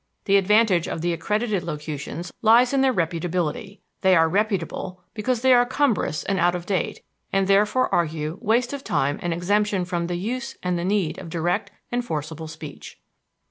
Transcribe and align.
The 0.25 0.37
advantage 0.37 0.87
of 0.87 1.01
the 1.01 1.13
accredited 1.13 1.61
locutions 1.61 2.33
lies 2.41 2.73
in 2.73 2.81
their 2.81 2.91
reputability; 2.91 3.81
they 4.01 4.15
are 4.15 4.27
reputable 4.27 5.03
because 5.13 5.41
they 5.43 5.53
are 5.53 5.63
cumbrous 5.63 6.23
and 6.23 6.39
out 6.39 6.55
of 6.55 6.65
date, 6.65 7.03
and 7.31 7.45
therefore 7.47 7.93
argue 7.93 8.39
waste 8.41 8.73
of 8.73 8.83
time 8.83 9.19
and 9.21 9.31
exemption 9.31 9.85
from 9.85 10.07
the 10.07 10.15
use 10.17 10.57
and 10.63 10.75
the 10.75 10.83
need 10.85 11.19
of 11.19 11.29
direct 11.29 11.69
and 11.91 12.03
forcible 12.03 12.47
speech. 12.47 12.99